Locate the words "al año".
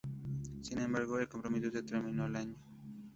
2.23-2.55